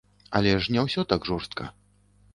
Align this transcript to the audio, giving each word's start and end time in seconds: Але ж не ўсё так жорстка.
Але 0.39 0.53
ж 0.63 0.71
не 0.77 0.87
ўсё 0.87 1.05
так 1.13 1.29
жорстка. 1.33 1.71